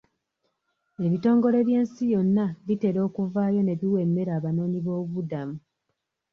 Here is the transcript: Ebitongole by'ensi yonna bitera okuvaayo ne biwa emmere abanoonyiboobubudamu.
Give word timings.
Ebitongole 1.05 1.59
by'ensi 1.67 2.03
yonna 2.13 2.45
bitera 2.65 2.99
okuvaayo 3.07 3.61
ne 3.63 3.73
biwa 3.79 3.99
emmere 4.05 4.31
abanoonyiboobubudamu. 4.33 5.55